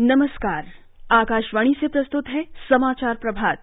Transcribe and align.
नमस्कार। 0.00 0.66
आकाशवाणी 1.12 1.74
से 1.80 1.88
प्रस्तुत 1.88 2.28
है 2.28 2.42
समाचार 2.68 3.14
प्रभात। 3.14 3.56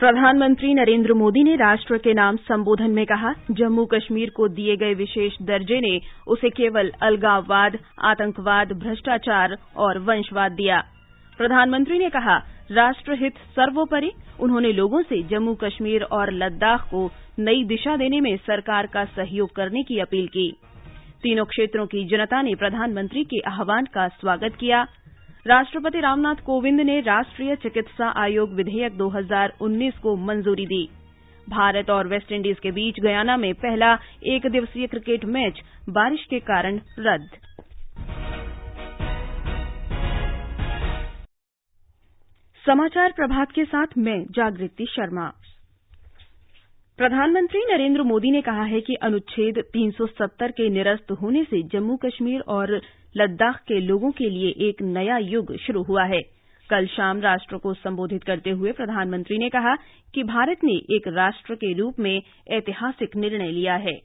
प्रधानमंत्री 0.00 0.74
नरेंद्र 0.74 1.12
मोदी 1.12 1.42
ने 1.42 1.54
राष्ट्र 1.56 1.98
के 1.98 2.14
नाम 2.14 2.36
संबोधन 2.36 2.90
में 2.90 3.06
कहा 3.06 3.32
जम्मू 3.50 3.84
कश्मीर 3.84 4.30
को 4.30 4.48
दिए 4.48 4.76
गए 4.76 4.94
विशेष 4.94 5.32
दर्जे 5.42 5.80
ने 5.80 5.98
उसे 6.26 6.50
केवल 6.50 6.90
अलगाववाद, 7.02 7.78
आतंकवाद, 7.98 8.72
भ्रष्टाचार 8.72 9.56
और 9.76 9.98
वंशवाद 9.98 10.52
दिया। 10.52 10.82
प्रधानमंत्री 11.38 11.98
ने 11.98 12.10
कहा, 12.10 12.36
राष्ट्रहित 12.72 13.34
सर्वोपरि 13.34 14.10
उन्होंने 14.40 14.72
लोगों 14.72 15.02
से 15.02 15.22
जम्मू 15.22 15.54
कश्मीर 15.54 16.02
और 16.02 16.32
लद्दाख 16.32 16.90
को 16.90 17.10
नई 17.38 17.64
दिशा 17.64 17.96
देने 17.96 18.20
में 18.20 18.36
सरकार 18.36 18.86
का 18.86 19.04
सहयोग 19.04 19.54
करने 19.54 19.82
की 19.82 19.98
अपील 19.98 20.26
की। 20.26 20.56
तीनों 21.22 21.44
क्षेत्रों 21.44 21.86
की 21.86 22.04
जनता 22.04 22.42
ने 22.42 22.54
प्रधानमंत्री 22.54 23.24
के 23.24 23.40
आह्वान 23.40 23.84
का 23.84 24.08
स्वागत 24.08 24.56
किया। 24.60 24.86
राष्ट्रपति 25.46 26.00
रामनाथ 26.00 26.34
कोविंद 26.34 26.80
ने 26.80 27.00
राष्ट्रीय 27.00 27.56
चिकित्सा 27.56 28.12
आयोग 28.16 28.54
विधेयक 28.54 28.96
2019 28.96 29.98
को 29.98 30.16
मंजूरी 30.16 30.66
दी। 30.66 30.88
भारत 31.48 31.90
और 31.90 32.08
वेस्टइंडीज 32.08 32.58
के 32.58 32.70
बीच 32.70 33.00
गयाना 33.00 33.36
में 33.36 33.54
पहला 33.54 33.98
एक 34.26 34.46
दिवसीय 34.46 34.86
क्रिकेट 34.86 35.24
मैच 35.24 35.60
बारिश 35.90 36.24
के 36.24 36.38
कारण 36.38 36.80
रद्द। 36.98 37.43
समाचार 42.66 43.12
प्रभात 43.12 43.52
के 43.52 43.64
साथ 43.64 43.86
मैं 43.98 44.24
जागृति 44.30 44.86
शर्मा। 44.86 45.32
प्रधानमंत्री 46.96 47.60
नरेंद्र 47.72 48.02
मोदी 48.02 48.30
ने 48.30 48.42
कहा 48.42 48.62
है 48.62 48.80
कि 48.80 48.94
अनुच्छेद 48.94 49.62
370 49.72 50.50
के 50.50 50.68
निरस्त 50.68 51.12
होने 51.12 51.44
से 51.44 51.62
जम्मू 51.62 51.96
कश्मीर 51.96 52.40
और 52.40 52.80
लद्दाख 53.16 53.56
के 53.56 53.80
लोगों 53.80 54.10
के 54.10 54.30
लिए 54.30 54.68
एक 54.68 54.82
नया 54.82 55.18
युग 55.18 55.56
शुरू 55.56 55.82
हुआ 55.82 56.04
है। 56.04 56.20
कल 56.70 56.86
शाम 56.86 57.20
राष्ट्र 57.20 57.56
को 57.56 57.74
संबोधित 57.74 58.24
करते 58.24 58.50
हुए 58.50 58.72
प्रधानमंत्री 58.72 59.38
ने 59.38 59.48
कहा 59.48 59.74
कि 60.14 60.22
भारत 60.22 60.58
ने 60.64 60.74
एक 60.74 61.02
राष्ट्र 61.08 61.54
के 61.54 61.72
रूप 61.72 61.94
में 61.98 62.22
ऐतिहासिक 62.48 63.16
निर्णय 63.16 63.50
लिया 63.50 63.74
है। 63.74 64.00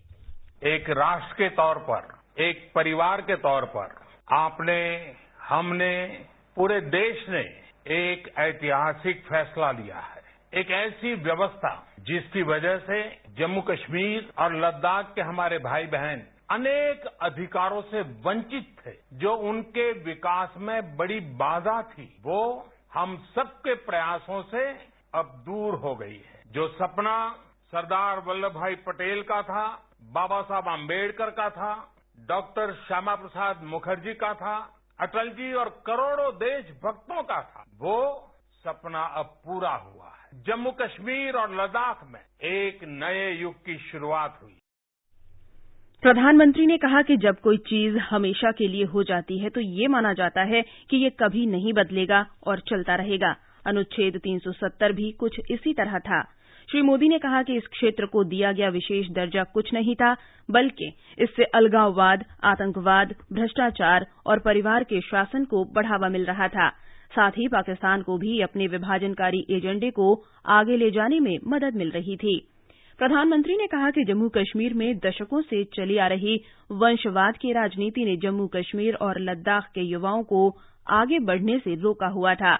एक 0.64 0.90
राष्ट्र 0.90 1.34
के 1.34 1.50
तौर 1.50 1.76
पर, 1.90 2.20
एक 2.44 2.72
परिवार 2.76 3.22
के 3.22 3.36
तौर 3.36 3.66
पर 3.66 3.96
आपने, 4.36 5.12
हमने, 5.50 6.26
पूरे 6.56 6.82
देश 6.82 7.26
ने 7.30 7.69
एक 7.92 8.34
ऐतिहासिक 8.40 9.24
फैसला 9.26 9.72
लिया 9.72 10.00
है। 10.00 10.22
एक 10.54 10.72
ऐसी 10.72 11.14
व्यवस्था 11.14 11.88
जिसकी 12.00 12.44
वजह 12.44 12.78
से 12.78 13.22
जम्मू 13.30 13.62
कश्मीर 13.62 14.30
और 14.38 14.56
लद्दाख 14.56 15.14
के 15.16 15.22
हमारे 15.22 15.58
भाई 15.58 15.86
बहन 15.86 16.24
अनेक 16.52 17.06
अधिकारों 17.22 17.82
से 17.82 18.02
वंचित 18.02 18.76
थे, 18.86 18.92
जो 19.14 19.36
उनके 19.36 19.92
विकास 19.92 20.54
में 20.58 20.98
बड़ी 20.98 21.20
बाधा 21.20 21.82
थी। 21.82 22.18
वो 22.22 22.70
हम 22.94 23.18
सबके 23.36 23.74
प्रयासों 23.74 24.44
से 24.44 24.72
अब 25.16 25.44
दूर 25.46 25.76
हो 25.76 25.96
गई 25.96 26.16
है। 26.16 26.44
जो 26.52 26.68
सपना 26.68 27.36
सरदार 27.72 28.20
वल्लभ 28.20 28.52
भाई 28.52 28.76
पटेल 28.76 29.22
का 29.22 29.42
था, 29.42 29.68
बाबा 30.04 30.42
साहब 30.42 30.68
आम्बेडकर 30.68 31.30
का 31.30 31.50
था, 31.50 31.94
डॉक्टर 32.20 32.74
श्यामा 32.74 33.16
प्रसाद 33.16 33.64
मुखर्जी 33.64 34.14
का 34.14 34.34
था 34.34 34.79
अटल 35.02 35.30
जी 35.30 35.54
और 35.54 35.84
करोड़ों 35.86 36.34
देशभक्तों 36.34 37.24
का 37.24 37.42
था। 37.42 37.66
वो 37.78 37.98
सपना 38.52 39.02
अब 39.02 39.26
पूरा 39.26 39.70
हुआ 39.70 40.06
है। 40.06 40.44
जम्मू 40.44 40.72
कश्मीर 40.72 41.36
और 41.36 41.56
लद्दाख 41.56 42.00
में 42.08 42.20
एक 42.44 42.80
नए 42.84 43.32
युग 43.32 43.54
की 43.66 43.78
शुरुआत 43.78 44.40
हुई। 44.44 44.56
प्रधानमंत्री 46.02 46.66
ने 46.66 46.78
कहा 46.78 47.02
कि 47.02 47.18
जब 47.18 47.40
कोई 47.40 47.58
चीज़ 47.58 47.98
हमेशा 47.98 48.52
के 48.52 48.68
लिए 48.68 48.84
हो 48.86 49.04
जाती 49.04 49.38
है 49.38 49.50
तो 49.50 49.62
ये 49.62 49.88
माना 49.88 50.14
जाता 50.14 50.42
है 50.42 50.62
कि 50.62 50.98
ये 50.98 51.10
कभी 51.10 51.46
नहीं 51.46 51.74
बदलेगा 51.74 52.26
और 52.48 52.60
चलता 52.60 52.96
रहेगा। 52.96 53.36
अनुच्छेद 53.66 54.18
370 54.18 54.92
भी 54.92 55.12
कुछ 55.12 55.40
इसी 55.52 55.74
तरह 55.74 56.00
था। 56.00 56.22
श्री 56.72 56.82
मोदी 56.82 57.08
ने 57.10 57.18
कहा 57.18 57.44
कि 57.44 57.56
इस 57.58 57.68
क्षेत्र 57.68 58.06
को 58.06 58.24
दिया 58.24 58.52
गया 58.52 58.70
विशेष 58.70 59.08
दर्जा 59.10 59.44
कुछ 59.44 59.74
नहीं 59.74 59.96
था, 59.96 60.16
बल्कि 60.52 60.92
इससे 61.20 61.44
अलगाववाद, 61.44 62.26
आतंकवाद, 62.44 63.16
भ्रष्टाचार 63.34 64.06
और 64.26 64.40
परिवार 64.40 64.84
के 64.84 65.02
शासन 65.02 65.46
को 65.46 65.64
बढ़ावा 65.66 66.10
मिल 66.10 66.26
रहा 66.26 66.48
था। 66.48 66.70
साथ 67.10 67.32
ही 67.32 67.48
पाकिस्तान 67.48 68.02
को 68.02 68.18
भी 68.18 68.42
अपने 68.42 68.68
विभाजनकारी 68.68 69.46
एजेंडे 69.50 69.92
को 69.92 70.14
आगे 70.46 70.78
ले 70.78 70.92
जाने 70.92 71.20
में 71.20 71.38
मदद 71.48 71.76
मिल 71.76 71.92
रही 71.92 72.18
थी। 72.18 72.40
प्रधानमंत्री 73.00 73.58
ने 73.58 73.68
कहा 73.68 73.92
कि 73.92 74.04
जम्मू 74.04 74.30
कश्मीर 74.30 74.74
में 74.74 74.98
दशकों 74.98 75.42
से 75.42 75.64
चली 75.64 75.98
आ 75.98 76.08
रही 76.08 76.38
वंशवाद 76.72 77.38
की 77.38 77.54
राजनीति 77.54 78.06
ने 78.06 78.18
जम्मू 78.18 78.48
कश्मीर 78.48 78.96
और 78.96 79.20
लद्दाख 79.20 79.72
के 79.76 79.82
युवाओं 79.82 80.24
को 80.24 80.50
आगे 80.90 81.20
बढ़ने 81.20 81.60
से 81.60 81.76
रोका 81.76 82.08
हुआ 82.08 82.36
था। 82.36 82.58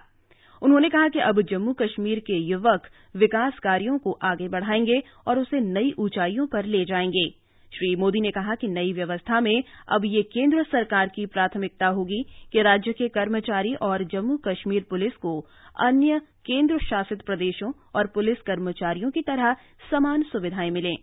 उन्होंने 0.62 0.90
कहा 0.90 1.08
कि 1.08 1.20
अब 1.20 1.42
जम्मू 1.42 1.74
कश्मीर 1.74 2.20
के 2.20 2.38
युवक 2.38 2.88
विकास 3.16 3.60
कार्यों 3.60 3.98
को 3.98 4.12
आगे 4.24 4.48
बढ़ाएँगे 4.48 5.02
और 5.28 5.40
उसे 5.40 5.60
नई 5.60 5.94
ऊंचाइयों 6.00 6.48
पर 6.48 6.66
ले 6.66 6.86
जाएँगे। 6.86 7.30
श्री 7.72 7.96
मोदी 7.96 8.22
ने 8.22 8.32
कहा 8.32 8.56
कि 8.56 8.68
नई 8.68 8.94
व्यवस्था 8.94 9.40
में 9.40 9.64
अब 9.88 10.06
ये 10.06 10.22
केंद्र 10.24 10.64
सरकार 10.64 11.08
की 11.08 11.26
प्राथमिकता 11.26 11.88
होगी 11.88 12.24
कि 12.52 12.62
राज्य 12.62 12.94
के 12.94 13.08
कर्मचारी 13.08 13.74
और 13.76 14.04
जम्मू 14.04 14.38
कश्मीर 14.38 14.86
पुलिस 14.90 15.16
को 15.16 15.40
अन्य 15.80 16.20
केंद्र 16.46 16.78
शासित 16.80 17.22
प्रदेशों 17.22 17.72
और 17.96 18.08
पुलिस 18.08 18.42
कर्मचारियों 18.42 19.12
की 19.12 19.22
तरह 19.22 19.54
समान 19.92 20.24
सुविधाएँ 20.24 20.70
मिलें। 20.70 20.96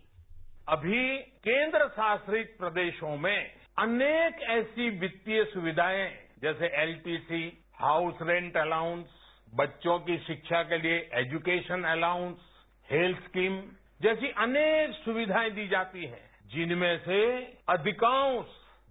अभी 0.69 1.17
केंद्र 1.17 1.87
शासित 1.87 2.55
प्रदेशों 2.59 3.17
में 3.17 3.37
अनेक 3.79 4.41
ऐसी 4.49 4.89
वित्तीय 4.89 5.43
सुविधाएँ, 5.43 6.09
जैसे 6.41 6.65
एलटीसी, 6.81 7.63
हाउस 7.75 8.15
रेंट 8.21 8.57
अलाउंस 8.57 9.05
बच्चों 9.55 9.99
की 9.99 10.17
शिक्षा 10.17 10.63
के 10.63 10.77
लिए 10.77 11.09
एजुकेशन 11.13 11.83
अलाउंस, 11.83 12.37
हेल्थ 12.91 13.17
स्कीम 13.17 13.61
जैसी 14.01 14.27
अनेक 14.27 14.91
सुविधाएँ 14.91 15.49
दी 15.49 15.67
जाती 15.67 16.05
हैं, 16.05 16.29
जिनमें 16.45 16.97
से 16.97 17.41
अधिकांश 17.69 18.45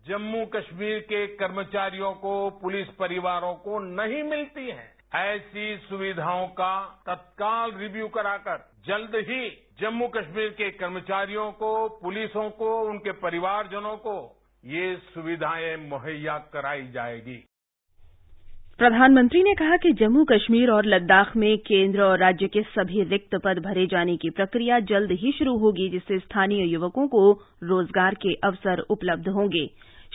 जम्मू 0.07 0.47
कश्मीर 0.47 1.01
के 1.01 1.27
कर्मचारियों 1.27 2.13
को, 2.13 2.51
पुलिस 2.51 2.89
परिवारों 2.89 3.55
को 3.55 3.79
नहीं 3.79 4.23
मिलती 4.23 4.71
हैं। 4.71 4.97
ऐसी 5.15 5.79
सुविधाओं 5.79 6.49
का 6.49 7.03
तत्काल 7.07 7.73
रिव्यू 7.73 8.09
कराकर 8.09 8.71
जल्द 8.87 9.13
ही 9.15 9.51
जम्मू 9.81 10.09
कश्मीर 10.09 10.49
के 10.51 10.71
कर्मचारियों 10.71 11.53
को, 11.53 11.89
पुलिसों 11.89 12.51
को, 12.51 12.81
उनके 12.81 13.13
परिवारजनों 13.13 13.97
को 13.97 14.43
ये 14.65 14.97
सुविधाएँ 14.97 15.77
मुहैया 15.77 16.39
कराई 16.39 16.87
जाएगी। 16.89 17.45
प्रधानमंत्री 18.79 19.43
ने 19.43 19.53
कहा 19.55 19.77
कि 19.77 19.93
जम्मू 19.93 20.25
कश्मीर 20.25 20.71
और 20.71 20.85
लद्दाख 20.85 21.31
में 21.37 21.59
केंद्र 21.59 22.03
और 22.03 22.19
राज्य 22.19 22.47
के 22.47 22.63
सभी 22.63 23.03
रिक्त 23.03 23.35
पद 23.35 23.59
भरे 23.59 23.87
जाने 23.87 24.17
की 24.17 24.31
प्रक्रिया 24.31 24.81
जल्द 24.81 25.13
ही 25.13 25.33
शुरू 25.33 25.57
होगी, 25.59 25.89
जिससे 25.89 26.19
स्थानीय 26.19 26.65
युवकों 26.65 27.07
को 27.09 27.31
रोज़गार 27.63 28.15
के 28.15 28.35
अवसर 28.45 28.81
उपलब्ध 28.81 29.29
होंगे। 29.29 29.67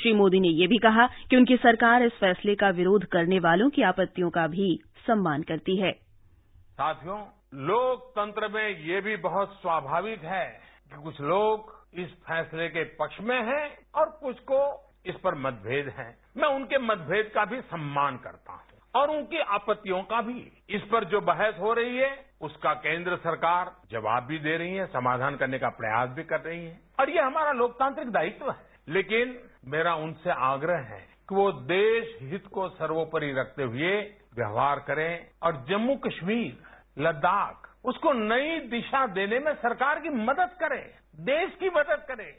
श्री 0.02 0.14
मोदी 0.14 0.40
ने 0.40 0.48
यह 0.48 0.68
भी 0.68 0.78
कहा 0.78 1.08
कि 1.30 1.38
उनकी 1.38 1.58
सरकार 1.58 2.04
इस 2.04 2.12
फैसले 2.12 2.56
का 2.56 2.70
विरोध 2.70 3.06
करने 3.06 3.40
वालों 3.40 3.70
की 3.70 3.82
आपत्तियों 3.82 4.30
का 4.30 4.46
भी 4.48 4.70
सम्मान 5.08 5.42
करती 5.42 5.78
है। 5.78 5.92
साथियों, 5.92 7.20
लोकतंत्र 7.68 8.48
में 8.48 8.88
ये 8.88 9.02
भी 9.02 9.16
बहुत 9.18 9.58
स्वाभाविक 9.62 10.24
है 10.26 10.46
कि 10.94 11.04
कुछ 11.04 11.22
लोग 11.22 11.76
इस 12.00 12.14
फैसले 12.30 12.68
के 12.68 12.84
पक्ष 12.84 13.22
में 13.22 13.40
हैं 13.44 13.68
और 13.96 14.20
कुछ 14.24 14.40
को 14.40 14.62
इस 15.06 15.16
पर 15.16 15.35
मतभेद 15.35 15.89
है। 15.89 16.17
मैं 16.38 16.47
उनके 16.47 16.78
मतभेद 16.78 17.31
का 17.35 17.45
भी 17.45 17.62
सम्मान 17.62 18.17
करता 18.17 18.53
हूँ 18.53 18.62
और 18.95 19.09
उनकी 19.09 19.39
आपत्तियों 19.39 20.03
का 20.03 20.22
भी। 20.22 20.51
इस 20.69 20.81
पर 20.81 21.03
जो 21.03 21.22
बहस 21.22 21.56
हो 21.59 21.73
रही 21.73 21.97
है, 21.97 22.25
उसका 22.41 22.73
केंद्र 22.73 23.17
सरकार 23.17 23.75
जवाब 23.91 24.23
भी 24.23 24.39
दे 24.39 24.57
रही 24.57 24.75
है, 24.75 24.85
समाधान 24.85 25.38
करने 25.38 25.59
का 25.59 25.69
प्रयास 25.69 26.09
भी 26.09 26.23
कर 26.23 26.39
रही 26.39 26.65
है। 26.65 26.80
और 27.00 27.09
ये 27.09 27.21
हमारा 27.21 27.51
लोकतांत्रिक 27.51 28.09
दायित्व 28.09 28.51
है। 28.51 28.71
लेकिन 28.88 29.39
मेरा 29.65 29.95
उनसे 29.95 30.31
आग्रह 30.31 30.77
है 30.77 31.07
कि 31.30 31.36
वो 31.36 31.51
देश 31.51 32.18
हित 32.21 32.47
को 32.47 32.69
सर्वोपरि 32.69 33.33
रखते 33.33 33.63
हुए 33.63 34.01
व्यवहार 34.36 34.80
करें 34.80 35.27
और 35.44 35.65
जम्मू 35.69 35.95
कश्मीर 35.95 36.63
लद्दाख, 36.97 37.75
उसको 37.86 38.13
नई 38.13 38.59
दिशा 38.59 39.07
देने 39.07 39.39
में 39.39 39.54
सरकार 39.56 40.00
की 40.00 40.09
मदद 40.09 40.50
करें, 40.59 40.89
देश 41.15 41.56
की 41.59 41.69
मदद 41.69 42.06
करें। 42.07 42.33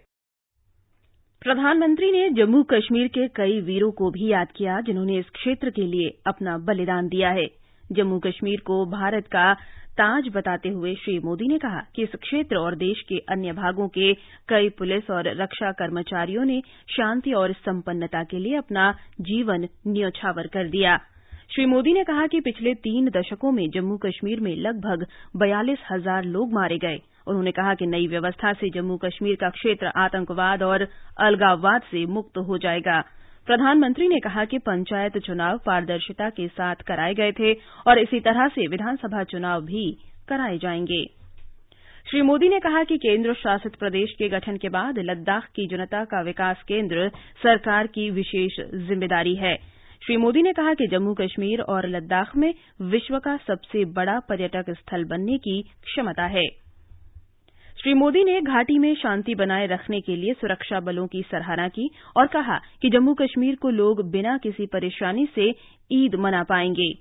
प्रधानमंत्री 1.45 2.11
ने 2.13 2.29
जम्मू 2.31 2.63
कश्मीर 2.63 3.07
के 3.09 3.27
कई 3.29 3.61
वीरों 3.61 3.91
को 3.93 4.11
भी 4.11 4.27
याद 4.27 4.49
किया, 4.57 4.81
जिन्होंने 4.81 5.17
इस 5.19 5.31
क्षेत्र 5.31 5.71
के 5.71 5.83
लिए 5.83 6.11
अपना 6.27 6.57
बलिदान 6.59 7.09
दिया 7.09 7.31
है। 7.31 7.47
जम्मू 7.93 8.19
कश्मीर 8.19 8.61
को 8.61 8.85
भारत 8.87 9.27
का 9.27 9.53
ताज 9.99 10.29
बताते 10.35 10.69
हुए 10.69 10.95
श्री 10.95 11.19
मोदी 11.19 11.49
ने 11.49 11.59
कहा 11.59 11.81
कि 11.97 12.03
इस 12.03 12.15
क्षेत्र 12.23 12.57
और 12.57 12.77
देश 12.77 13.01
के 13.09 13.19
अन्य 13.29 13.53
भागों 13.53 13.89
के 13.89 14.13
कई 14.49 14.69
पुलिस 14.69 15.11
और 15.11 15.35
रक्षा 15.43 15.73
कर्मचारियों 15.73 16.45
ने 16.45 16.61
शांति 16.91 17.33
और 17.33 17.53
संपन्नता 17.61 18.23
के 18.25 18.39
लिए 18.39 18.57
अपना 18.57 18.91
जीवन 19.21 19.69
न्यौछावर 19.87 20.47
कर 20.47 20.69
दिया। 20.69 20.97
श्री 21.55 21.67
मोदी 21.67 21.93
ने 21.93 22.05
कहा 22.05 22.27
कि 22.27 22.41
पिछले 22.41 22.75
तीन 22.75 23.11
दशकों 23.11 23.53
में 23.53 23.69
जम्मू 23.71 23.97
कश्मीर 23.97 24.41
में 24.41 24.55
लगभग 24.57 25.07
बयालीस 25.37 25.79
हज़ार 25.91 26.25
लोग 26.25 26.53
मारे 26.53 26.79
गए। 26.79 27.01
उन्होंने 27.29 27.51
कहा 27.51 27.75
कि 27.75 27.87
नई 27.87 28.07
व्यवस्था 28.07 28.53
से 28.53 28.71
जम्मू 28.71 28.97
कश्मीर 28.97 29.35
का 29.35 29.51
क्षेत्र 29.51 29.87
आतंकवाद 29.97 30.63
और 30.63 30.89
अलगाववाद 31.21 31.83
से 31.83 32.07
मुक्त 32.07 32.39
हो 32.39 32.59
जाएगा। 32.59 33.01
प्रधानमंत्री 33.47 34.09
ने 34.09 34.19
कहा 34.21 34.45
कि 34.45 34.59
पंचायत 34.59 35.19
चुनाव 35.19 35.59
पारदर्शिता 35.59 36.31
के 36.31 36.49
साथ 36.49 36.75
कराए 36.75 37.15
गए 37.15 37.33
थे 37.33 37.53
और 37.87 37.99
इसी 37.99 38.21
तरह 38.21 38.49
से 38.49 38.67
विधानसभा 38.67 39.25
चुनाव 39.25 39.61
भी 39.61 39.91
कराए 40.29 40.59
जाएँगे। 40.59 41.05
श्री 42.11 42.23
मोदी 42.23 42.49
ने 42.49 42.59
कहा 42.61 42.85
कि 42.85 42.97
केंद्र 42.97 43.35
शासित 43.35 43.77
प्रदेश 43.77 44.13
के 44.19 44.29
गठन 44.29 44.57
के 44.57 44.69
बाद 44.69 44.99
लद्दाख 44.99 45.45
की 45.45 45.67
जनता 45.67 46.05
का 46.05 46.23
विकास 46.23 46.63
केंद्र 46.63 47.09
सरकार 47.43 47.87
की 47.87 48.11
विशेष 48.11 48.61
ज़िम्मेदारी 48.75 49.35
है। 49.35 49.57
श्री 50.07 50.17
मोदी 50.17 50.43
ने 50.43 50.53
कहा 50.53 50.75
कि 50.75 50.87
जम्मू 50.87 51.15
कश्मीर 51.15 51.61
और 51.61 51.89
लद्दाख 51.89 52.37
में 52.37 52.55
विश्व 52.83 53.19
का 53.19 53.37
सबसे 53.37 53.85
बड़ा 53.85 54.21
पर्यटक 54.21 54.71
स्थल 54.71 55.05
बनने 55.05 55.39
की 55.39 55.63
क्षमता 55.63 56.27
है। 56.27 56.62
श्री 57.83 57.93
मोदी 57.95 58.23
ने 58.25 58.41
घाटी 58.41 58.79
में 58.79 58.95
शांति 58.95 59.35
बनाए 59.35 59.67
रखने 59.67 60.01
के 60.01 60.17
लिए 60.17 60.33
सुरक्षा 60.33 60.79
बलों 60.81 61.07
की 61.07 61.23
सराहना 61.23 61.67
की 61.69 61.89
और 62.17 62.27
कहा 62.27 62.59
कि 62.83 62.91
जम्मू 62.91 63.15
कश्मीर 63.15 63.57
को 63.57 63.71
लोग 63.71 64.03
बिना 64.11 64.37
किसी 64.39 64.67
परेशानी 64.67 65.27
से 65.35 65.49
ईद 65.93 66.15
मना 66.15 66.43
पाएँगे। 66.43 66.93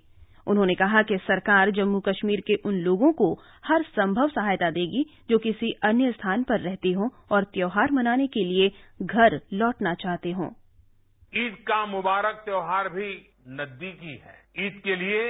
उन्होंने 0.48 0.76
कहा 0.76 1.02
कि 1.02 1.18
सरकार 1.18 1.72
जम्मू 1.72 2.00
कश्मीर 2.00 2.42
के 2.48 2.56
उन 2.66 2.80
लोगों 2.80 3.12
को 3.14 3.32
हर 3.66 3.84
संभव 3.90 4.30
सहायता 4.30 4.72
देगी 4.72 5.04
जो 5.30 5.38
किसी 5.38 5.72
अन्य 5.84 6.12
स्थान 6.12 6.44
पर 6.44 6.60
रहते 6.60 6.92
हों 6.92 7.10
और 7.32 7.44
त्यौहार 7.44 7.92
मनाने 7.92 8.28
के 8.28 8.46
लिए 8.46 8.72
घर 9.02 9.40
लौटना 9.54 9.94
चाहते 9.94 10.32
हों। 10.32 10.50
ईद 11.36 11.64
का 11.68 11.86
मुबारक 11.86 12.42
त्यौहार 12.46 12.90
भी 12.90 13.14
नजदीकी 13.52 14.18
है। 14.18 14.36
ईद 14.60 14.82
के 14.84 14.96
लिए 14.96 15.24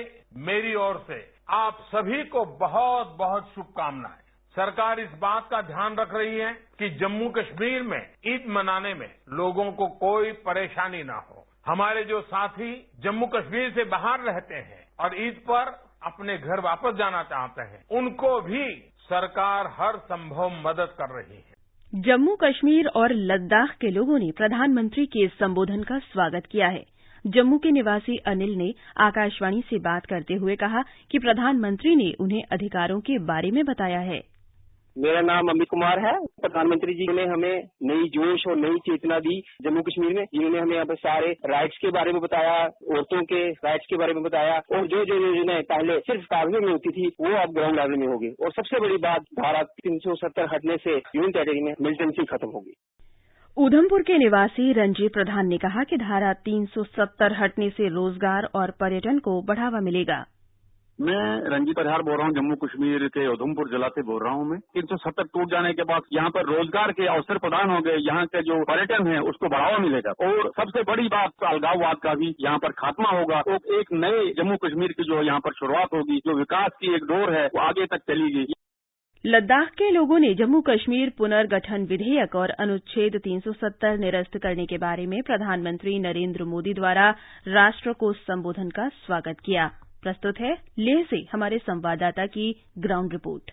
मेरी 0.47 0.75
ओर 0.79 1.05
से 1.07 1.21
आप 1.57 1.87
सभी 1.95 2.23
को 2.23 2.45
बहुत 2.57 3.15
बहुत 3.19 3.51
शुभकामनाएँ। 3.55 4.30
सरकार 4.55 4.99
इस 4.99 5.09
बात 5.19 5.47
का 5.51 5.61
ध्यान 5.61 5.95
रख 5.95 6.13
रही 6.13 6.37
है 6.37 6.51
कि 6.79 6.89
जम्मू 6.89 7.29
कश्मीर 7.29 7.81
में 7.81 8.01
ईद 8.27 8.45
मनाने 8.49 8.93
में 8.93 9.07
लोगों 9.29 9.71
को 9.71 9.87
कोई 9.99 10.31
परेशानी 10.41 11.03
ना 11.03 11.19
हो। 11.19 11.45
हमारे 11.65 12.03
जो 12.03 12.19
साथी 12.21 12.73
जम्मू 12.99 13.27
कश्मीर 13.27 13.69
से 13.71 13.83
बाहर 13.83 14.19
रहते 14.19 14.55
हैं 14.55 14.83
और 14.99 15.15
ईद 15.17 15.41
पर 15.47 15.71
अपने 16.03 16.37
घर 16.37 16.59
वापस 16.59 16.97
जाना 16.97 17.21
चाहते 17.23 17.61
हैं, 17.61 17.83
उनको 17.91 18.39
भी 18.41 18.63
सरकार 19.01 19.67
हर 19.77 19.97
संभव 19.97 20.49
मदद 20.67 20.95
कर 20.97 21.15
रही 21.15 21.37
है। 21.37 22.01
जम्मू 22.01 22.35
कश्मीर 22.35 22.87
और 22.95 23.13
लद्दाख 23.13 23.75
के 23.75 23.89
लोगों 23.89 24.17
ने 24.19 24.31
प्रधानमंत्री 24.31 25.05
के 25.05 25.23
इस 25.25 25.37
संबोधन 25.39 25.83
का 25.83 25.99
स्वागत 25.99 26.45
किया 26.45 26.67
है। 26.67 26.83
जम्मू 27.25 27.57
के 27.57 27.71
निवासी 27.71 28.17
अनिल 28.27 28.53
ने 28.55 28.73
आकाशवाणी 28.97 29.61
से 29.61 29.79
बात 29.79 30.05
करते 30.05 30.33
हुए 30.33 30.55
कहा 30.55 30.81
कि 31.11 31.19
प्रधानमंत्री 31.19 31.95
ने 31.95 32.11
उन्हें 32.19 32.43
अधिकारों 32.51 32.99
के 33.01 33.17
बारे 33.25 33.51
में 33.51 33.63
बताया 33.65 33.99
है। 33.99 34.21
मेरा 34.95 35.19
नाम 35.21 35.47
अमित 35.49 35.67
कुमार 35.69 35.99
है। 35.99 36.13
प्रधानमंत्री 36.41 36.93
जी 36.93 37.05
ने 37.13 37.25
हमें 37.25 37.63
नई 37.83 38.07
जोश 38.09 38.43
और 38.47 38.57
नई 38.57 38.79
चेतना 38.79 39.19
दी 39.19 39.39
जम्मू 39.61 39.81
कश्मीर 39.81 40.13
में। 40.13 40.23
जिन्होंने 40.25 40.59
हमें 40.59 40.73
यहाँ 40.73 40.85
पे 40.85 40.95
सारे 40.95 41.31
राइट्स 41.45 41.77
के 41.77 41.91
बारे 41.91 42.11
में 42.11 42.21
बताया, 42.21 42.57
औरतों 42.63 43.21
के 43.23 43.49
राइट्स 43.49 43.85
के 43.89 43.97
बारे 43.97 44.13
में 44.13 44.23
बताया 44.23 44.57
और 44.71 44.87
जो 44.87 45.03
जो 45.05 45.15
योजनाएँ 45.15 45.61
पहले 45.61 45.99
सिर्फ़ 45.99 46.25
कागजों 46.25 46.61
में 46.61 46.71
होती 46.71 46.91
थी, 46.91 47.07
वो 47.21 47.35
अब 47.37 47.53
ग्राउंड 47.53 47.79
लेवल 47.79 47.97
में 47.97 48.07
होगी 48.07 48.31
और 48.43 48.51
सबसे 48.51 48.79
बड़ी 48.79 48.97
बात 48.97 49.21
धारा 49.39 49.63
तीन 49.63 49.97
सौ 49.97 50.15
सत्तर 50.15 50.49
हटने 50.55 50.77
से 50.77 50.91
यूनियन 50.91 51.31
टेरिटरी 51.31 51.61
में 51.61 51.73
मिलिटेंसी 51.81 52.25
खत्म 52.25 52.47
होगी 52.47 52.73
उधमपुर 53.57 54.01
के 54.01 54.17
निवासी 54.17 54.71
रंजी 54.73 55.07
प्रधान 55.07 55.47
ने 55.47 55.57
कहा 55.57 55.83
कि 55.83 55.97
धारा 55.97 56.33
370 56.45 57.33
हटने 57.39 57.69
से 57.69 57.87
रोज़गार 57.87 58.49
और 58.55 58.71
पर्यटन 58.71 59.19
को 59.19 59.41
बढ़ावा 59.41 59.79
मिलेगा। 59.79 60.23
मैं 61.01 61.49
रंजीत 61.49 61.79
अजहार 61.79 62.01
बोल 62.01 62.17
रहा 62.17 62.25
हूँ, 62.25 62.33
जम्मू 62.35 62.55
कश्मीर 62.57 63.07
के 63.07 63.25
उधमपुर 63.27 63.69
जिला 63.69 63.87
से 63.89 64.01
बोल 64.03 64.23
रहा 64.23 64.33
हूँ 64.33 64.45
मैं। 64.45 64.59
तीन 64.59 64.85
सौ 64.85 64.97
सत्तर 64.97 65.23
टूट 65.25 65.51
जाने 65.51 65.71
के 65.73 65.83
बाद 65.83 66.01
यहाँ 66.13 66.29
पर 66.29 66.45
रोज़गार 66.47 66.91
के 66.91 67.07
अवसर 67.07 67.37
प्रदान 67.37 67.69
हो 67.69 67.79
गए, 67.81 67.95
यहाँ 67.99 68.25
के 68.25 68.41
जो 68.41 68.59
पर्यटन 68.65 69.07
है, 69.07 69.19
उसको 69.21 69.49
बढ़ावा 69.49 69.77
मिलेगा। 69.79 70.11
और 70.21 70.51
सबसे 70.51 70.83
बड़ी 70.83 71.07
बात 71.07 71.45
अलगाववाद 71.47 71.97
का 72.03 72.13
भी 72.15 72.33
यहाँ 72.41 72.57
पर 72.57 72.71
खात्मा 72.77 73.09
होगा। 73.09 73.41
तो 73.41 73.79
एक 73.79 73.91
नए 73.95 74.31
जम्मू 74.33 74.57
कश्मीर 74.57 74.91
की 74.91 75.03
जो 75.03 75.21
यहाँ 75.23 75.39
पर 75.39 75.53
शुरुआत 75.53 75.93
होगी, 75.93 76.17
जो 76.17 76.37
विकास 76.37 76.71
की 76.81 76.95
एक 76.95 77.03
डोर 77.05 77.33
है, 77.33 77.45
वो 77.47 77.61
आगे 77.61 77.85
तक 77.87 78.07
चलेगी। 78.07 78.45
लद्दाख 79.25 79.69
के 79.73 79.89
लोगों 79.91 80.19
ने 80.19 80.33
जम्मू 80.35 80.61
कश्मीर 80.61 81.11
पुनर्गठन 81.17 81.85
विधेयक 81.85 82.35
और 82.35 82.49
अनुच्छेद 82.59 83.21
370 83.23 83.97
निरस्त 83.99 84.37
करने 84.37 84.65
के 84.65 84.77
बारे 84.79 85.05
में 85.05 85.21
प्रधानमंत्री 85.23 85.99
नरेंद्र 85.99 86.43
मोदी 86.45 86.73
द्वारा 86.73 87.09
राष्ट्र 87.49 87.93
को 87.93 88.13
संबोधन 88.15 88.69
का 88.69 88.89
स्वागत 88.97 89.39
किया। 89.45 89.71
प्रस्तुत 90.03 90.39
है 90.39 90.51
लेह 90.79 91.03
से 91.09 91.17
हमारे 91.31 91.57
संवाददाता 91.57 92.25
की 92.25 92.45
ग्राउंड 92.77 93.11
रिपोर्ट। 93.11 93.51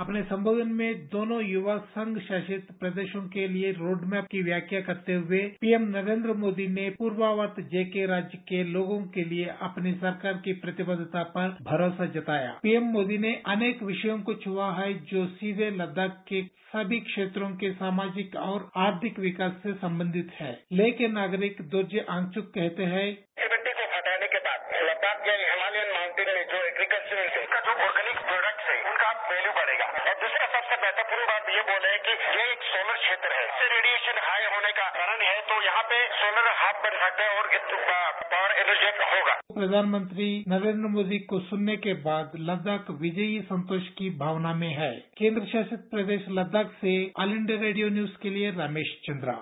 अपने 0.00 0.22
संबोधन 0.22 0.68
में 0.68 1.06
दोनों 1.06 1.40
युवा 1.42 1.76
संघ 1.76 2.18
शासित 2.18 2.66
प्रदेशों 2.80 3.22
के 3.28 3.46
लिए 3.48 3.72
रोड 3.72 4.04
मैप 4.04 4.24
की 4.24 4.42
व्याख्या 4.42 4.80
करते 4.80 5.14
हुए 5.14 5.38
पीएम 5.60 5.88
नरेंद्र 5.88 6.32
मोदी 6.32 6.66
ने 6.68 6.88
पूर्वावत 6.90 7.54
जेके 7.72 8.06
राज्य 8.06 8.38
के 8.38 8.62
लोगों 8.64 9.00
के 9.06 9.24
लिए 9.24 9.46
अपनी 9.62 9.92
सरकार 9.94 10.32
की 10.44 10.52
प्रतिबद्धता 10.52 11.22
पर 11.22 11.48
भरोसा 11.62 12.06
जताया। 12.06 12.52
पीएम 12.62 12.82
मोदी 12.82 13.18
ने 13.18 13.34
अनेक 13.46 13.82
विषयों 13.82 14.18
को 14.20 14.34
छुआ 14.34 14.72
है 14.72 14.92
जो 15.06 15.26
सीधे 15.26 15.70
लद्दाख 15.70 16.24
के 16.28 16.42
सभी 16.68 17.00
क्षेत्रों 17.00 17.50
के 17.50 17.72
सामाजिक 17.72 18.36
और 18.36 18.70
आर्थिक 18.76 19.18
विकास 19.18 19.52
से 19.62 19.72
संबंधित 19.72 20.30
है। 20.40 20.52
लेकिन 20.72 21.12
नागरिक 21.12 21.62
दुर्जय 21.62 22.06
आंगचुक 22.10 22.44
कहते 22.44 22.84
हैं 22.84 23.06
इससे 33.48 33.66
रेडिएशन 33.68 34.18
हाई 34.22 34.44
होने 34.54 34.72
का 34.78 34.88
कारण 34.94 35.22
है 35.22 35.36
तो 35.50 35.62
यहाँ 35.64 35.82
पे 35.90 35.98
सोलर 36.16 36.48
हब 36.62 36.82
बन 36.84 36.96
सकते 37.02 37.22
हैं 37.22 37.38
और 37.38 37.46
पावर 38.32 38.52
एनर्जी 38.60 38.90
होगा। 39.12 39.34
प्रधानमंत्री 39.54 40.28
नरेंद्र 40.48 40.88
मोदी 40.88 41.18
को 41.30 41.40
सुनने 41.42 41.76
के 41.86 41.94
बाद 42.02 42.32
लद्दाख 42.48 42.90
विजयी 43.00 43.40
संतोष 43.42 43.88
की 43.98 44.10
भावना 44.18 44.54
में 44.54 44.68
है। 44.74 44.90
केंद्र 45.18 45.44
शासित 45.52 45.90
प्रदेश 45.90 46.26
लद्दाख 46.38 46.72
से 46.80 46.96
ऑल 47.20 47.32
इंडिया 47.32 47.60
रेडियो 47.60 47.88
न्यूज़ 47.90 48.16
के 48.22 48.30
लिए 48.30 48.50
रमेश 48.58 48.98
चंद्रा। 49.06 49.38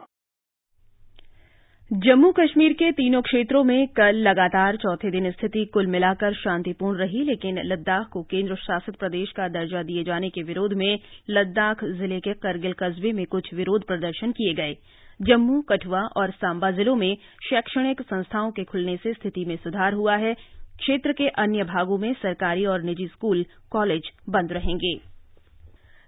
जम्मू 1.93 2.31
कश्मीर 2.33 2.73
के 2.73 2.91
तीनों 2.93 3.21
क्षेत्रों 3.23 3.63
में 3.65 3.87
कल 3.89 4.17
लगातार 4.19 4.77
चौथे 4.77 5.11
दिन 5.11 5.31
स्थिति 5.31 5.65
कुल 5.65 5.87
मिलाकर 5.87 6.35
शांतिपूर्ण 6.35 6.99
रही, 6.99 7.23
लेकिन 7.25 7.59
लद्दाख 7.65 8.09
को 8.13 8.23
केंद्र 8.23 8.55
शासित 8.55 8.97
प्रदेश 8.97 9.33
का 9.33 9.49
दर्जा 9.49 9.83
दिए 9.83 10.05
जाने 10.05 10.31
के 10.31 10.43
विरोध 10.43 10.73
में 10.73 10.99
लद्दाख 11.31 11.85
ज़िले 11.85 12.21
के 12.21 12.35
करगिल 12.35 12.73
कस्बे 12.73 13.13
में 13.13 13.25
कुछ 13.27 13.55
विरोध 13.55 13.87
प्रदर्शन 13.87 14.33
किए 14.33 14.55
गए। 14.55 14.77
जम्मू, 15.21 15.63
कठुआ 15.63 16.03
और 16.17 16.31
सांबा 16.31 16.71
जिलों 16.71 16.97
में 16.97 17.17
शैक्षणिक 17.51 18.03
संस्थाओं 18.03 18.51
के 18.51 18.65
खुलने 18.65 18.97
से 18.97 19.13
स्थिति 19.13 19.45
में 19.45 19.57
सुधार 19.57 19.93
हुआ 19.93 20.17
है। 20.17 20.35
क्षेत्र 20.35 21.13
के 21.13 21.29
अन्य 21.29 21.65
भागों 21.65 21.99
में 21.99 22.13
सरकारी 22.13 22.67
और 22.67 22.83
निजी 22.83 23.07
स्कूल, 23.07 23.45
कॉलेज 23.71 24.11
बंद 24.29 24.53
रहेंगे। 24.53 24.99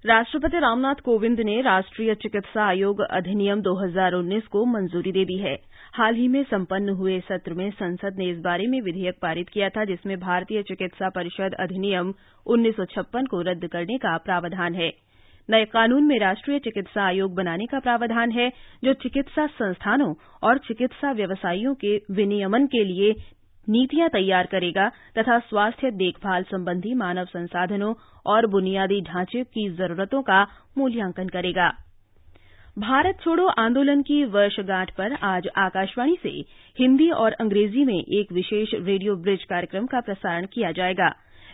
राष्ट्रपति 0.04 0.58
रामनाथ 0.58 0.94
कोविंद 0.94 1.40
ने 1.40 1.60
राष्ट्रीय 1.60 2.14
चिकित्सा 2.14 2.66
आयोग 2.66 3.00
अधिनियम 3.00 3.62
2019 3.62 4.46
को 4.46 4.64
मंजूरी 4.64 5.12
दे 5.12 5.24
दी 5.24 5.36
है। 5.38 5.56
हाल 5.94 6.14
ही 6.14 6.28
में 6.28 6.42
संपन्न 6.44 6.88
हुए 6.88 7.20
सत्र 7.20 7.54
में 7.54 7.70
संसद 7.70 8.16
ने 8.18 8.30
इस 8.30 8.38
बारे 8.38 8.66
में 8.66 8.80
विधेयक 8.80 9.18
पारित 9.22 9.48
किया 9.48 9.68
था, 9.68 9.84
जिसमें 9.84 10.20
भारतीय 10.20 10.62
चिकित्सा 10.62 11.08
परिषद 11.08 11.54
अधिनियम 11.54 12.14
1956 12.46 13.26
को 13.26 13.40
रद्द 13.40 13.66
करने 13.66 13.98
का 13.98 14.16
प्रावधान 14.16 14.74
है। 14.74 14.92
नए 15.50 15.64
कानून 15.64 16.04
में 16.04 16.18
राष्ट्रीय 16.18 16.58
चिकित्सा 16.58 17.06
आयोग 17.06 17.34
बनाने 17.34 17.66
का 17.66 17.78
प्रावधान 17.78 18.30
है, 18.30 18.52
जो 18.84 18.92
चिकित्सा 18.92 19.46
संस्थानों 19.46 20.14
और 20.42 20.58
चिकित्सा 20.58 21.12
व्यवसायियों 21.12 21.74
के 21.74 21.96
विनियमन 22.10 22.66
के 22.66 22.84
लिए 22.84 23.14
नीतियाँ 23.68 24.08
तैयार 24.08 24.46
करेगा 24.46 24.88
तथा 25.18 25.38
स्वास्थ्य 25.38 25.90
देखभाल 25.90 26.42
संबंधी 26.42 26.94
मानव 26.94 27.24
संसाधनों 27.24 27.94
और 28.26 28.46
बुनियादी 28.46 29.00
ढांचे 29.00 29.44
की 29.44 29.68
जरूरतों 29.70 30.22
का 30.22 30.46
मूल्यांकन 30.78 31.28
करेगा। 31.28 31.68
भारत 32.78 33.18
छोड़ो 33.22 33.46
आंदोलन 33.48 34.02
की 34.02 34.24
वर्षगांठ 34.24 34.90
पर 34.90 35.12
आज 35.22 35.46
आकाशवाणी 35.58 36.16
से 36.22 36.30
हिंदी 36.76 37.08
और 37.12 37.32
अंग्रेज़ी 37.32 37.84
में 37.84 37.94
एक 37.94 38.32
विशेष 38.32 38.74
रेडियो 38.74 39.16
ब्रिज 39.16 39.44
कार्यक्रम 39.44 39.86
का 39.86 40.00
प्रसारण 40.00 40.46
किया 40.46 40.70
जाएगा। 40.72 41.08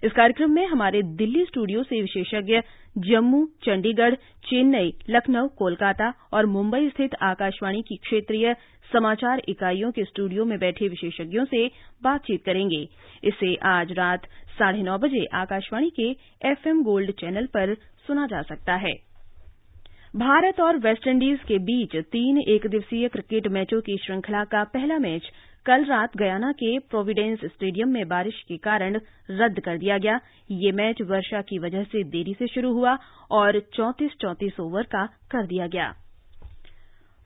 इस 0.05 0.13
कार्यक्रम 0.13 0.51
में 0.51 0.67
हमारे 0.67 1.03
दिल्ली 1.19 1.45
स्टूडियो 1.45 1.83
से 1.83 2.01
विशेषज्ञ 2.01 2.61
जम्मू, 2.99 3.45
चंडीगढ़, 3.63 4.15
चेन्नई, 4.49 4.93
लखनऊ, 5.11 5.49
कोलकाता 5.59 6.13
और 6.33 6.47
मुंबई 6.47 6.89
स्थित 6.89 7.15
आकाशवाणी 7.23 7.83
की 7.83 7.97
क्षेत्रीय 7.97 8.55
समाचार 8.93 9.43
इकाइयों 9.49 9.91
के 9.93 10.05
स्टूडियो 10.05 10.45
में 10.45 10.59
बैठे 10.59 10.89
विशेषज्ञों 10.89 11.45
से 11.45 11.67
बातचीत 12.03 12.45
करेंगे। 12.45 12.83
इसे 13.25 13.55
आज 13.71 13.93
रात 13.93 14.27
साढ़े 14.59 14.83
नौ 14.83 14.99
बजे 14.99 15.25
आकाशवाणी 15.35 15.91
के 15.91 16.11
एफएम 16.49 16.83
गोल्ड 16.83 17.13
चैनल 17.15 17.47
पर 17.47 17.75
सुना 18.07 18.27
जा 18.27 18.43
सकता 18.43 18.75
है। 18.77 18.95
भारत 20.17 20.61
और 20.61 20.77
वेस्टइंडीज 20.77 21.39
के 21.39 21.59
बीच 21.59 21.95
तीन 22.13 22.37
एकदिवसीय 22.49 23.09
क्रिकेट 23.09 23.47
मैचों 23.47 23.81
की 23.81 23.97
श्रृंखला 23.97 24.43
का 24.45 24.63
पहला 24.65 24.99
मैच 24.99 25.23
कल 25.67 25.85
रात 25.85 26.17
गयाना 26.17 26.51
के 26.53 26.79
प्रोविडेंस 26.91 27.41
स्टेडियम 27.45 27.89
में 27.89 28.07
बारिश 28.09 28.41
के 28.49 28.57
कारण 28.57 29.01
रद्द 29.31 29.61
कर 29.61 29.79
दिया 29.79 29.99
गया। 29.99 30.21
ये 30.51 30.73
मैच 30.73 31.03
वर्षा 31.03 31.41
की 31.41 31.59
वजह 31.59 31.85
से 31.85 32.05
देरी 32.05 32.35
से 32.39 32.47
शुरू 32.47 32.73
हुआ 32.73 32.97
और 33.31 33.61
चौंतीस 33.75 34.11
चौंतीस 34.21 34.61
ओवर 34.61 34.83
का 34.83 35.07
कर 35.31 35.47
दिया 35.47 35.67
गया। 35.67 35.93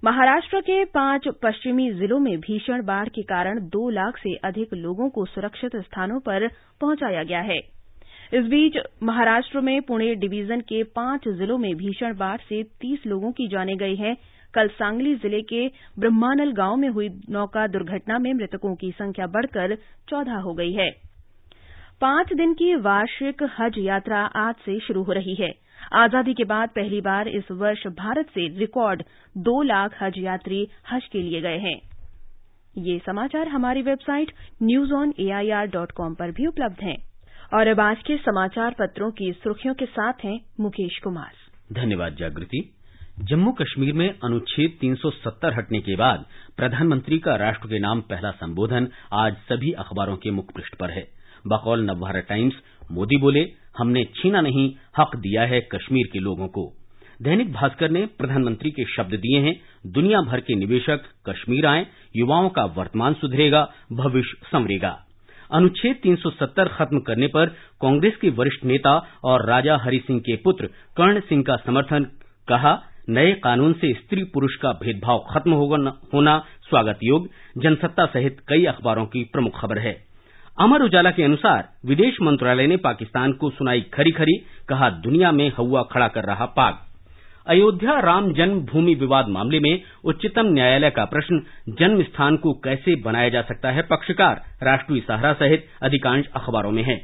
महाराष्ट्र 0.02 0.60
के 0.60 0.84
पाँच 0.84 1.28
पश्चिमी 1.42 1.92
जिलों 1.92 2.18
में 2.18 2.36
भीषण 2.40 2.84
बाढ़ 2.84 3.08
के 3.08 3.22
कारण 3.22 3.60
दो 3.68 3.88
लाख 3.90 4.18
से 4.18 4.34
अधिक 4.44 4.74
लोगों 4.74 5.10
को 5.10 5.24
सुरक्षित 5.26 5.76
स्थानों 5.76 6.20
पर 6.20 6.48
पहुँचाया 6.80 7.22
गया 7.22 7.40
है। 7.40 7.60
इस 8.32 8.44
बीच 8.44 8.76
महाराष्ट्र 9.02 9.60
में 9.60 9.80
पुणे 9.82 10.14
डिवीज़न 10.14 10.60
के 10.60 10.82
पाँच 10.96 11.28
जिलों 11.28 11.56
में 11.58 11.74
भीषण 11.76 12.16
बाढ़ 12.16 12.40
से 12.40 12.62
तीस 12.80 13.06
लोगों 13.06 13.30
की 13.32 13.46
जानें 13.48 13.76
गई 13.78 13.94
हैं। 13.96 14.16
कल 14.54 14.68
सांगली 14.70 15.14
ज़िले 15.14 15.40
के 15.42 15.66
ब्रह्मानल 15.98 16.52
गाँव 16.52 16.76
में 16.76 16.88
हुई 16.88 17.08
नौका 17.30 17.66
दुर्घटना 17.66 18.18
में 18.18 18.32
मृतकों 18.34 18.74
की 18.74 18.90
संख्या 18.90 19.26
बढ़कर 19.28 19.74
चौदह 20.08 20.40
हो 20.40 20.54
गई 20.54 20.72
है। 20.72 20.90
पाँच 22.00 22.32
दिन 22.32 22.52
की 22.54 22.74
वार्षिक 22.80 23.42
हज 23.58 23.78
यात्रा 23.78 24.18
आज 24.36 24.54
से 24.64 24.78
शुरू 24.80 25.02
हो 25.02 25.12
रही 25.12 25.34
है। 25.34 25.50
आज़ादी 25.94 26.34
के 26.34 26.44
बाद 26.44 26.68
पहली 26.68 27.00
बार 27.00 27.28
इस 27.30 27.50
वर्ष 27.54 27.86
भारत 27.96 28.26
से 28.28 28.46
रिकॉर्ड 28.58 29.02
दो 29.40 29.60
लाख 29.64 30.02
हज 30.02 30.18
यात्री 30.18 30.66
हज 30.92 31.06
के 31.12 31.22
लिए 31.22 31.40
गए 31.40 31.58
हैं। 31.58 31.78
ये 32.82 32.98
समाचार 33.06 33.48
हमारी 33.48 33.82
website 33.82 34.32
news 34.62 34.92
on 34.94 35.12
AIR 35.20 35.66
dot 35.68 35.92
com 35.92 36.14
पर 36.14 36.30
भी 36.30 36.46
उपलब्ध 36.46 36.82
हैं। 36.82 36.96
और 37.54 37.66
अब 37.66 37.80
आज 37.80 37.96
के 38.06 38.16
समाचार 38.16 38.70
पत्रों 38.70 39.10
की 39.10 39.32
सुर्खियों 39.32 39.74
के 39.74 39.86
साथ 39.86 40.12
हैं 40.24 40.40
मुकेश 40.60 40.98
कुमार। 40.98 41.30
धन्यवाद 41.72 42.16
जागृति। 42.18 42.74
जम्मू 43.20 43.52
कश्मीर 43.52 43.92
में 43.94 44.14
अनुच्छेद 44.24 44.78
370 44.80 45.54
हटने 45.54 45.80
के 45.80 45.96
बाद 45.96 46.24
प्रधानमंत्री 46.56 47.18
का 47.18 47.36
राष्ट्र 47.36 47.68
के 47.68 47.78
नाम 47.78 48.00
पहला 48.00 48.30
संबोधन 48.30 48.88
आज 49.12 49.36
सभी 49.36 49.72
अखबारों 49.72 50.16
के 50.16 50.30
मुख 50.30 50.52
पृष्ठ 50.54 50.74
पर 50.74 50.90
है। 50.90 51.08
बकौल 51.46 51.80
नवभारत 51.80 52.26
टाइम्स, 52.28 52.54
मोदी 52.92 53.16
बोले, 53.16 53.52
हमने 53.78 54.04
छीना 54.04 54.40
नहीं, 54.40 54.74
हक 54.98 55.16
दिया 55.16 55.42
है 55.42 55.60
कश्मीर 55.60 56.06
के 56.12 56.18
लोगों 56.18 56.48
को। 56.48 56.76
दैनिक 57.22 57.52
भास्कर 57.52 57.90
ने 57.90 58.06
प्रधानमंत्री 58.06 58.70
के 58.70 58.84
शब्द 58.84 59.14
दिए 59.14 59.40
हैं, 59.40 59.60
दुनिया 59.86 60.20
भर 60.20 60.40
के 60.40 60.54
निवेशक 60.54 61.00
कश्मीर 61.28 61.66
आए, 61.66 61.86
युवाओं 62.16 62.48
का 62.48 62.64
वर्तमान 62.64 63.14
सुधरेगा, 63.14 63.72
भविष्य 63.92 64.38
संवरेगा। 64.52 65.04
अनुच्छेद 65.52 66.00
370 66.02 66.68
खत्म 66.68 66.98
करने 66.98 67.26
पर 67.26 67.46
कांग्रेस 67.82 68.16
के 68.16 68.30
वरिष्ठ 68.30 68.64
नेता 68.64 68.92
और 69.24 69.46
राजा 69.46 69.76
हरि 69.76 69.98
सिंह 69.98 70.20
के 70.20 70.36
पुत्र 70.36 70.66
कर्ण 70.96 71.20
सिंह 71.20 71.42
का 71.42 71.56
समर्थन, 71.56 72.04
कहा, 72.48 72.82
नए 73.08 73.32
कानून 73.32 73.72
से 73.72 73.92
स्त्री 73.92 74.24
पुरुष 74.24 74.56
का 74.56 74.72
भेदभाव 74.72 75.24
खत्म 75.30 75.52
होना 75.52 76.38
स्वागत 76.68 76.98
योग्य 77.02 77.60
जनसत्ता 77.60 78.06
सहित 78.06 78.40
कई 78.48 78.64
अखबारों 78.64 79.04
की 79.06 79.24
प्रमुख 79.24 79.60
खबर 79.60 79.78
है। 79.78 79.96
अमर 80.60 80.82
उजाला 80.82 81.10
के 81.10 81.22
अनुसार 81.22 81.68
विदेश 81.86 82.16
मंत्रालय 82.22 82.66
ने 82.66 82.76
पाकिस्तान 82.76 83.32
को 83.32 83.50
सुनाई 83.50 83.80
खरी 83.80 84.10
खरी, 84.10 84.36
कहा, 84.68 84.90
दुनिया 84.90 85.32
में 85.32 85.52
हौवा 85.58 85.82
खड़ा 85.82 86.08
कर 86.08 86.24
रहा 86.24 86.46
पाक। 86.46 86.87
अयोध्या 87.48 88.00
राम 88.00 88.32
जन्म 88.32 88.60
भूमि 88.60 88.94
विवाद 88.94 89.28
मामले 89.28 89.60
में 89.60 89.82
उच्चतम 90.04 90.46
न्यायालय 90.46 90.90
का 90.90 91.04
प्रश्न 91.04 91.42
जन्म 91.68 92.02
स्थान 92.02 92.36
को 92.36 92.52
कैसे 92.52 92.94
बनाया 92.94 93.28
जा 93.28 93.42
सकता 93.42 93.70
है 93.70 93.82
पक्षकार? 93.82 94.42
राष्ट्रीय 94.62 95.00
सहारा 95.00 95.32
सहित 95.32 95.66
अधिकांश 95.82 96.26
अखबारों 96.36 96.70
में 96.70 96.82
है। 96.82 96.96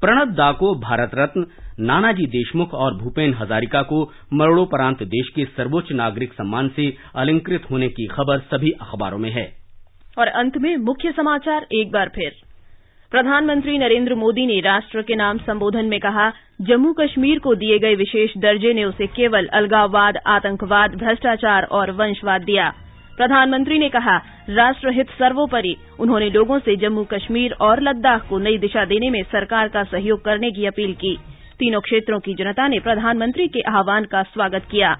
प्रणब 0.00 0.28
दा 0.28 0.52
को 0.52 0.74
भारत 0.74 1.10
रत्न, 1.14 1.46
नानाजी 1.80 2.26
देशमुख 2.26 2.74
और 2.74 2.94
भूपेन 2.94 3.34
हजारिका 3.34 3.82
को 3.82 4.12
मरणोपरांत 4.32 5.02
देश 5.02 5.28
के 5.36 5.44
सर्वोच्च 5.44 5.92
नागरिक 5.92 6.32
सम्मान 6.32 6.68
से 6.68 6.96
अलंकृत 7.14 7.62
होने 7.70 7.88
की 7.88 8.06
खबर 8.06 8.38
सभी 8.38 8.70
अखबारों 8.70 9.18
में 9.18 9.30
है। 9.30 9.52
और 10.18 10.26
अंत 10.26 10.58
में 10.58 10.76
मुख्य 10.76 11.12
समाचार 11.12 11.66
एक 11.72 11.92
बार 11.92 12.08
फिर। 12.14 12.45
प्रधानमंत्री 13.10 13.78
नरेंद्र 13.78 14.14
मोदी 14.14 14.46
ने 14.46 14.60
राष्ट्र 14.60 15.02
के 15.02 15.14
नाम 15.14 15.38
संबोधन 15.38 15.84
में 15.84 16.00
कहा, 16.00 16.32
जम्मू 16.60 16.92
कश्मीर 16.92 17.38
को 17.38 17.54
दिए 17.54 17.78
गए 17.78 17.94
विशेष 17.94 18.30
दर्जे 18.38 18.72
ने 18.74 18.84
उसे 18.84 19.06
केवल 19.06 19.46
अलगाववाद, 19.46 20.16
आतंकवाद, 20.26 20.94
भ्रष्टाचार 20.94 21.62
और 21.62 21.90
वंशवाद 21.90 22.42
दिया। 22.42 22.72
प्रधानमंत्री 23.16 23.78
ने 23.78 23.88
कहा, 23.88 24.16
राष्ट्रहित 24.50 25.10
सर्वोपरि 25.10 25.76
उन्होंने 26.00 26.30
लोगों 26.30 26.58
से 26.58 26.76
जम्मू 26.76 27.04
कश्मीर 27.04 27.52
और 27.60 27.82
लद्दाख 27.82 28.28
को 28.28 28.38
नई 28.38 28.58
दिशा 28.58 28.84
देने 28.84 29.10
में 29.10 29.22
सरकार 29.22 29.68
का 29.68 29.82
सहयोग 29.82 30.24
करने 30.24 30.50
की 30.50 30.66
अपील 30.66 30.94
की। 30.94 31.16
तीनों 31.58 31.80
क्षेत्रों 31.80 32.20
की 32.20 32.34
जनता 32.34 32.68
ने 32.68 32.78
प्रधानमंत्री 32.78 33.48
के 33.48 33.60
आह्वान 33.60 34.04
का 34.04 34.22
स्वागत 34.22 34.64
किया। 34.70 34.96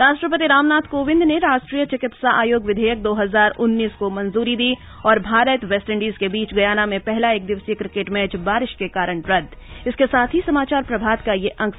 राष्ट्रपति 0.00 0.46
रामनाथ 0.46 0.86
कोविंद 0.90 1.22
ने 1.22 1.36
राष्ट्रीय 1.38 1.84
चिकित्सा 1.86 2.30
आयोग 2.40 2.66
विधेयक 2.66 3.02
2019 3.02 3.96
को 3.98 4.08
मंजूरी 4.10 4.54
दी 4.56 4.72
और 5.06 5.18
भारत 5.22 5.64
वेस्टइंडीज 5.72 6.16
के 6.16 6.28
बीच 6.28 6.54
गयाना 6.54 6.86
में 6.86 6.98
पहला 7.00 7.32
एक 7.32 7.44
दिवसीय 7.46 7.74
क्रिकेट 7.74 8.10
मैच 8.10 8.36
बारिश 8.46 8.72
के 8.78 8.88
कारण 8.88 9.20
रद्द। 9.28 9.56
इसके 9.88 10.06
साथ 10.06 10.34
ही 10.34 10.40
समाचार 10.46 10.82
प्रभात 10.82 11.24
का 11.26 11.32
ये 11.36 11.48
अंक 11.50 11.74